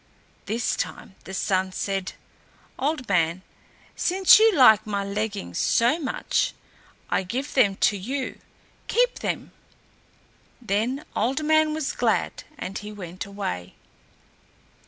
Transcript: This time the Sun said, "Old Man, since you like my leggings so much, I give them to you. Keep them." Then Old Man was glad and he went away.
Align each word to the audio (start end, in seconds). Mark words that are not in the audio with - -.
This 0.47 0.75
time 0.75 1.13
the 1.25 1.33
Sun 1.35 1.73
said, 1.73 2.13
"Old 2.79 3.07
Man, 3.07 3.43
since 3.95 4.39
you 4.39 4.51
like 4.55 4.87
my 4.87 5.03
leggings 5.03 5.59
so 5.59 5.99
much, 5.99 6.55
I 7.11 7.21
give 7.21 7.53
them 7.53 7.75
to 7.75 7.95
you. 7.95 8.39
Keep 8.87 9.19
them." 9.19 9.51
Then 10.59 11.05
Old 11.15 11.45
Man 11.45 11.75
was 11.75 11.91
glad 11.93 12.45
and 12.57 12.79
he 12.79 12.91
went 12.91 13.27
away. 13.27 13.75